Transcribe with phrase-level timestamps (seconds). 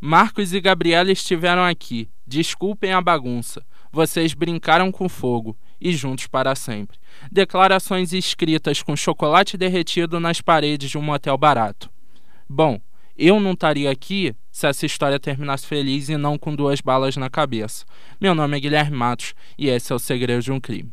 [0.00, 2.08] Marcos e Gabriela estiveram aqui.
[2.24, 3.64] Desculpem a bagunça.
[3.90, 6.98] Vocês brincaram com fogo e juntos para sempre.
[7.32, 11.90] Declarações escritas com chocolate derretido nas paredes de um motel barato.
[12.48, 12.80] Bom,
[13.16, 17.28] eu não estaria aqui se essa história terminasse feliz e não com duas balas na
[17.28, 17.84] cabeça.
[18.20, 20.92] Meu nome é Guilherme Matos e esse é o Segredo de um Crime.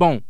[0.00, 0.20] Bom,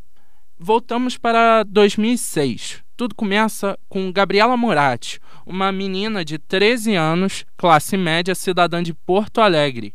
[0.57, 2.83] voltamos para 2006.
[2.97, 9.39] Tudo começa com Gabriela Moratti, uma menina de 13 anos, classe média, cidadã de Porto
[9.39, 9.93] Alegre.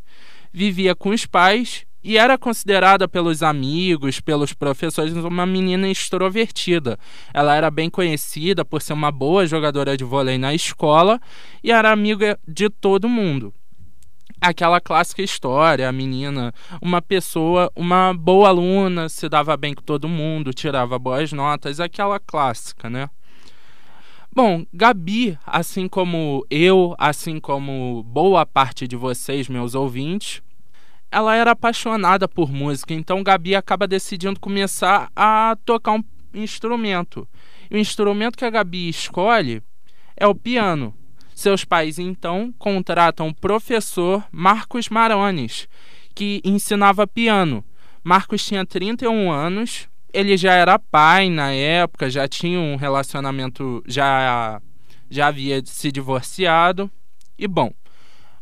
[0.52, 6.96] Vivia com os pais e era considerada pelos amigos, pelos professores, uma menina extrovertida.
[7.34, 11.20] Ela era bem conhecida por ser uma boa jogadora de vôlei na escola
[11.65, 13.52] e era amiga de todo mundo
[14.45, 20.09] aquela clássica história, a menina, uma pessoa, uma boa aluna, se dava bem com todo
[20.09, 23.09] mundo, tirava boas notas, aquela clássica, né?
[24.33, 30.43] Bom, Gabi, assim como eu, assim como boa parte de vocês, meus ouvintes,
[31.11, 36.02] ela era apaixonada por música, então Gabi acaba decidindo começar a tocar um
[36.35, 37.29] instrumento.
[37.71, 39.63] E o instrumento que a Gabi escolhe
[40.16, 40.93] é o piano.
[41.35, 45.68] Seus pais então contratam o professor Marcos Marones,
[46.15, 47.65] que ensinava piano.
[48.04, 54.62] Marcos tinha 31 anos, ele já era pai na época, já tinha um relacionamento, já,
[55.10, 56.88] já havia se divorciado.
[57.37, 57.73] E bom,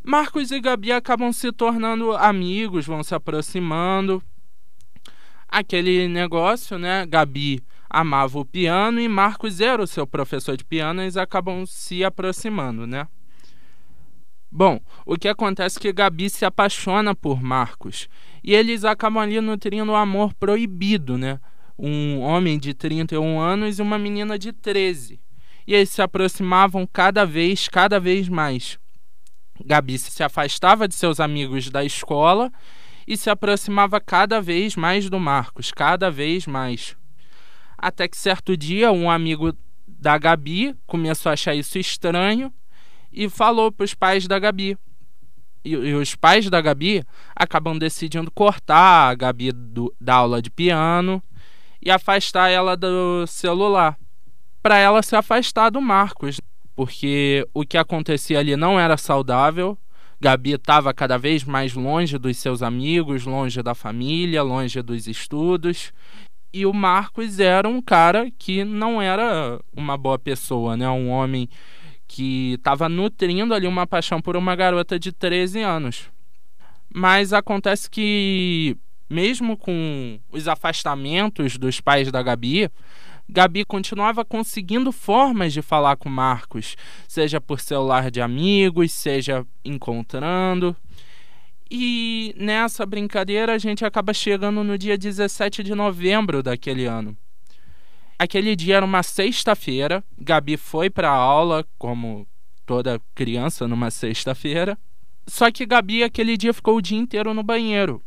[0.04, 4.22] Marcos e Gabi acabam se tornando amigos, vão se aproximando.
[5.48, 7.06] Aquele negócio, né?
[7.06, 12.02] Gabi amava o piano e Marcos era o seu professor de piano, eles acabam se
[12.02, 13.06] aproximando, né?
[14.50, 18.08] Bom, o que acontece é que Gabi se apaixona por Marcos
[18.42, 21.38] e eles acabam ali nutrindo um amor proibido, né?
[21.78, 25.20] Um homem de 31 anos e uma menina de 13.
[25.66, 28.78] E eles se aproximavam cada vez, cada vez mais.
[29.64, 32.50] Gabi se afastava de seus amigos da escola
[33.06, 36.96] e se aproximava cada vez mais do Marcos, cada vez mais.
[37.82, 39.52] Até que certo dia um amigo
[39.88, 42.52] da Gabi começou a achar isso estranho
[43.12, 44.78] e falou para os pais da Gabi.
[45.64, 47.02] E, e, os pais da Gabi
[47.34, 51.20] acabam decidindo cortar a Gabi do, da aula de piano
[51.84, 53.98] e afastar ela do celular,
[54.62, 56.40] para ela se afastar do Marcos,
[56.76, 59.76] porque o que acontecia ali não era saudável.
[60.20, 65.92] Gabi estava cada vez mais longe dos seus amigos, longe da família, longe dos estudos,
[66.52, 70.88] e o Marcos era um cara que não era uma boa pessoa, né?
[70.88, 71.48] Um homem
[72.06, 76.10] que estava nutrindo ali uma paixão por uma garota de 13 anos.
[76.94, 78.76] Mas acontece que,
[79.08, 82.70] mesmo com os afastamentos dos pais da Gabi,
[83.26, 86.76] Gabi continuava conseguindo formas de falar com Marcos,
[87.08, 90.76] seja por celular de amigos, seja encontrando.
[91.74, 97.16] E nessa brincadeira a gente acaba chegando no dia 17 de novembro daquele ano.
[98.18, 102.28] Aquele dia era uma sexta-feira, Gabi foi para aula, como
[102.66, 104.76] toda criança numa sexta-feira.
[105.26, 108.02] Só que Gabi aquele dia ficou o dia inteiro no banheiro.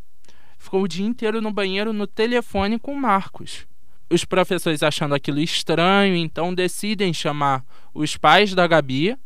[0.59, 3.66] Ficou o dia inteiro no banheiro no telefone com Marcos.
[4.12, 7.66] Os professores achando aquilo estranho, então decidem chamar
[7.96, 9.18] os pais da Gabi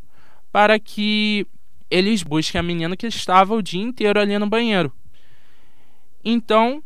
[0.49, 1.45] para que
[1.89, 4.93] eles buscam a menina que estava o dia inteiro ali no banheiro.
[6.23, 6.83] Então,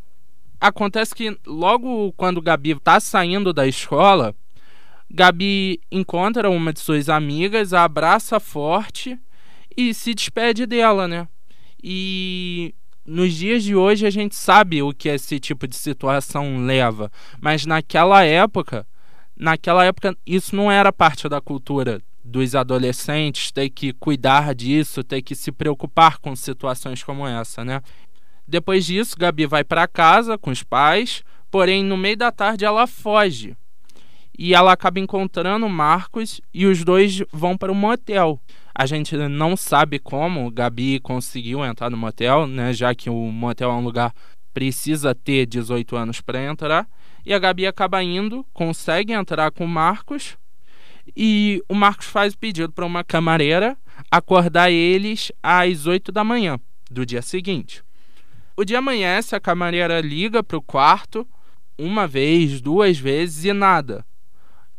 [0.60, 4.36] acontece que logo quando Gabi está saindo da escola,
[5.10, 9.20] Gabi encontra uma de suas amigas, a abraça forte
[9.76, 11.28] e se despede dela, né?
[11.84, 12.74] E
[13.06, 17.66] nos dias de hoje a gente sabe o que esse tipo de situação leva, mas
[17.66, 18.88] naquela época,
[19.36, 25.22] naquela época isso não era parte da cultura dos adolescentes ter que cuidar disso, ter
[25.22, 27.82] que se preocupar com situações como essa, né?
[28.48, 32.88] Depois disso, Gabi vai para casa com os pais, porém no meio da tarde ela
[32.88, 33.56] foge.
[34.38, 38.40] E ela acaba encontrando Marcos e os dois vão para um motel.
[38.74, 42.74] A gente não sabe como Gabi conseguiu entrar no motel, né?
[42.74, 44.14] Já que o motel é um lugar
[44.54, 46.88] precisa ter 18 anos para entrar.
[47.26, 50.36] E a Gabi acaba indo, consegue entrar com Marcos,
[51.16, 53.78] e o Marcos faz o pedido para uma camareira
[54.10, 56.60] acordar eles às 8 da manhã
[56.90, 57.84] do dia seguinte.
[58.56, 61.28] O dia amanhece, a camareira liga para o quarto
[61.78, 64.06] uma vez, duas vezes e nada.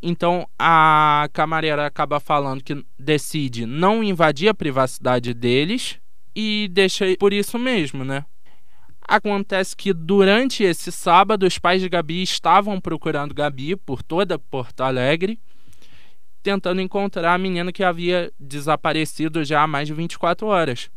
[0.02, 5.98] Então a camareira acaba falando que decide não invadir a privacidade deles
[6.36, 8.24] e deixa por isso mesmo, né?
[9.06, 14.82] Acontece que durante esse sábado os pais de Gabi estavam procurando Gabi por toda Porto
[14.82, 15.38] Alegre,
[16.44, 20.90] tentando encontrar a menina que havia desaparecido já há mais de 24 horas.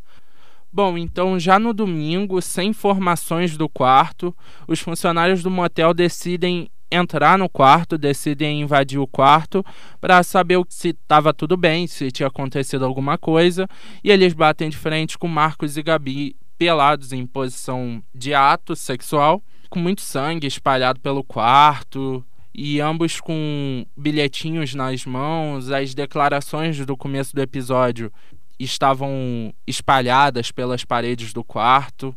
[0.71, 4.35] Bom, então já no domingo, sem informações do quarto,
[4.67, 9.65] os funcionários do motel decidem entrar no quarto, decidem invadir o quarto
[10.01, 13.69] para saber se estava tudo bem, se tinha acontecido alguma coisa,
[14.03, 19.41] e eles batem de frente com Marcos e Gabi pelados em posição de ato sexual,
[19.69, 22.23] com muito sangue espalhado pelo quarto,
[22.57, 25.69] e ambos com bilhetinhos nas mãos.
[25.71, 28.11] As declarações do começo do episódio
[28.59, 32.15] estavam espalhadas pelas paredes do quarto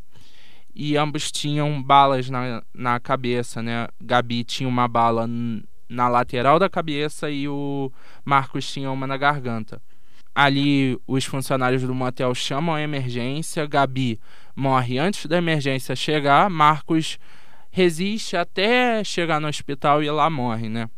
[0.74, 3.86] e ambos tinham balas na, na cabeça, né?
[4.00, 5.28] Gabi tinha uma bala
[5.86, 7.92] na lateral da cabeça e o
[8.24, 9.82] Marcos tinha uma na garganta.
[10.34, 13.66] Ali, os funcionários do motel chamam a emergência.
[13.66, 14.18] Gabi
[14.56, 16.48] morre antes da emergência chegar.
[16.48, 17.18] Marcos
[17.70, 20.88] resiste até chegar no hospital e lá morre, né?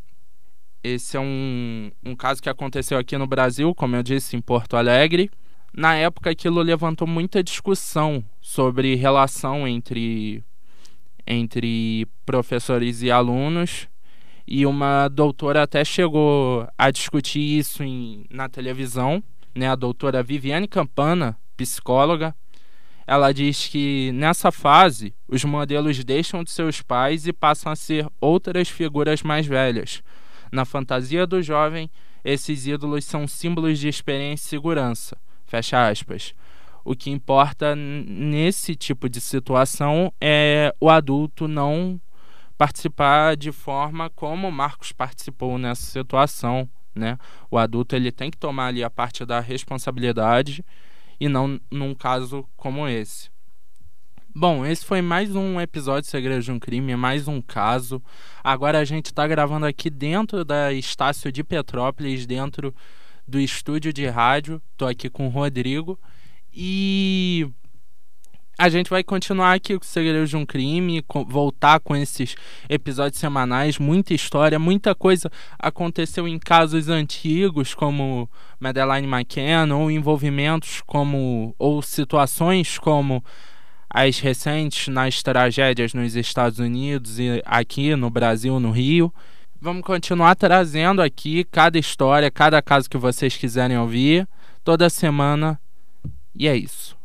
[0.82, 4.76] Esse é um, um caso que aconteceu aqui no Brasil, como eu disse, em Porto
[4.76, 5.30] Alegre.
[5.72, 10.44] Na época, aquilo levantou muita discussão sobre relação entre,
[11.26, 13.88] entre professores e alunos
[14.46, 19.22] e uma doutora até chegou a discutir isso em, na televisão,
[19.54, 19.68] né?
[19.68, 22.34] A doutora Viviane Campana, psicóloga,
[23.06, 28.06] ela diz que nessa fase os modelos deixam de seus pais e passam a ser
[28.20, 30.02] outras figuras mais velhas.
[30.50, 31.90] Na fantasia do jovem,
[32.24, 35.16] esses ídolos são símbolos de experiência e segurança.
[35.46, 36.34] Fecha aspas.
[36.84, 42.00] O que importa nesse tipo de situação é o adulto não
[42.58, 47.18] participar de forma como Marcos participou nessa situação, né?
[47.50, 50.64] O adulto ele tem que tomar ali a parte da responsabilidade
[51.22, 53.30] e não num caso como esse.
[54.34, 58.02] Bom, esse foi mais um episódio de Segredos de um Crime, mais um caso.
[58.42, 62.74] Agora a gente está gravando aqui dentro da Estácio de Petrópolis, dentro
[63.24, 64.60] do estúdio de rádio.
[64.72, 65.96] Estou aqui com o Rodrigo
[66.52, 67.48] e
[68.58, 72.36] a gente vai continuar aqui com Segredos de um Crime, voltar com esses
[72.68, 78.28] episódios semanais, muita história, muita coisa aconteceu em casos antigos, como
[78.60, 83.24] Madeline McCann, ou envolvimentos como ou situações como
[83.88, 89.12] as recentes nas tragédias nos Estados Unidos e aqui no Brasil, no Rio.
[89.60, 94.26] Vamos continuar trazendo aqui cada história, cada caso que vocês quiserem ouvir,
[94.64, 95.60] toda semana.
[96.34, 96.96] E é isso.